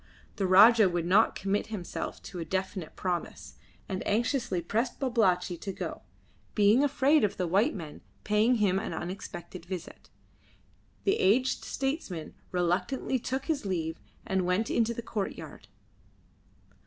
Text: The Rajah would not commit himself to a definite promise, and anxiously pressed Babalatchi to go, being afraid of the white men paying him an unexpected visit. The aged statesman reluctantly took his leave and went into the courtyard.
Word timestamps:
The 0.37 0.47
Rajah 0.47 0.89
would 0.89 1.05
not 1.05 1.35
commit 1.35 1.67
himself 1.67 2.23
to 2.23 2.39
a 2.39 2.43
definite 2.43 2.95
promise, 2.95 3.53
and 3.87 4.01
anxiously 4.07 4.59
pressed 4.59 4.99
Babalatchi 4.99 5.57
to 5.57 5.71
go, 5.71 6.01
being 6.55 6.83
afraid 6.83 7.23
of 7.23 7.37
the 7.37 7.45
white 7.45 7.75
men 7.75 8.01
paying 8.23 8.55
him 8.55 8.79
an 8.79 8.95
unexpected 8.95 9.63
visit. 9.63 10.09
The 11.03 11.17
aged 11.19 11.63
statesman 11.63 12.33
reluctantly 12.51 13.19
took 13.19 13.45
his 13.45 13.63
leave 13.63 14.01
and 14.25 14.43
went 14.43 14.71
into 14.71 14.95
the 14.95 15.03
courtyard. 15.03 15.67